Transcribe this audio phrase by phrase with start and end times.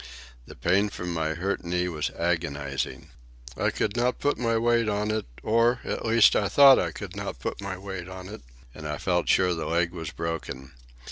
[0.47, 3.11] The pain from my hurt knee was agonizing.
[3.55, 7.15] I could not put my weight on it, or, at least, I thought I could
[7.15, 8.41] not put my weight on it;
[8.73, 10.71] and I felt sure the leg was broken.